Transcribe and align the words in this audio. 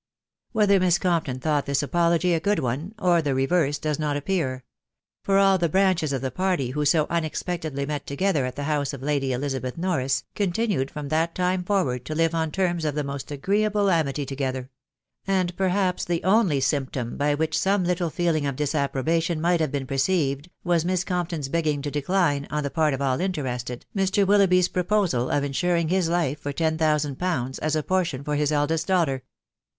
Whether 0.51 0.79
Miss 0.79 0.97
Compton 0.97 1.39
thought 1.39 1.67
this 1.67 1.83
apolopy 1.83 2.35
a 2.35 2.39
good 2.39 2.57
one, 2.57 2.95
or 2.97 3.21
the 3.21 3.35
reverse, 3.35 3.77
does 3.77 3.99
not 3.99 4.17
appear; 4.17 4.63
for 5.21 5.37
all 5.37 5.59
the 5.59 5.69
branches 5.69 6.11
of 6.11 6.23
the 6.23 6.31
party 6.31 6.71
who 6.71 6.85
so 6.85 7.05
unexpectedly 7.11 7.85
met 7.85 8.07
togetV\ex 8.07 8.23
«x 8.57 8.67
Ohfc 8.67 8.97
Vvwsafe 8.97 9.39
<&\j»&^ 9.39 9.39
Mlixabeth 9.39 9.77
Norris 9.77 10.23
continued 10.33 10.89
from 10.89 11.07
tViat 11.09 11.37
ume 11.37 11.63
£ww*\& 11.65 11.99
\» 11.99 12.03
^v* 12.03 12.29
^_ 12.41 12.51
terms 12.51 12.83
of 12.83 12.95
the 12.95 13.03
most 13.03 13.29
agreeable 13.29 13.91
amity 13.91 14.25
tofcetfci«•» 14.25 14.35
wA 14.53 14.53
vflo«S* 14.53 14.53
^°* 14.53 14.57
i 14.57 14.57
i 14.57 15.43
3 15.45 15.53
486 15.55 16.05
THE 16.05 16.13
WIDOW 16.15 16.21
BABNABY. 16.21 16.23
only 16.39 16.59
symptom 16.59 17.17
by 17.17 17.35
which 17.35 17.55
some 17.59 17.83
little 17.83 18.09
feeling 18.09 18.47
of 18.47 18.55
disapprobation 18.55 19.39
might 19.39 19.59
have 19.59 19.71
been 19.71 19.85
perceived, 19.85 20.49
was 20.63 20.83
Miss 20.83 21.03
Compton's 21.03 21.47
begging 21.49 21.83
to 21.83 21.91
decline, 21.91 22.47
on 22.49 22.63
the 22.63 22.71
part 22.71 22.95
of 22.95 23.03
all 23.03 23.21
interested, 23.21 23.85
Mr. 23.95 24.25
Willoughby 24.25 24.63
's 24.63 24.67
pro 24.67 24.83
posal 24.83 25.29
of 25.29 25.43
insuring 25.43 25.89
his 25.89 26.09
life 26.09 26.39
for 26.39 26.51
ten 26.51 26.75
thousand 26.79 27.17
pounds, 27.19 27.59
as 27.59 27.75
a 27.75 27.83
portion 27.83 28.23
for 28.23 28.35
his 28.35 28.51
eldest 28.51 28.87
daughter. 28.87 29.21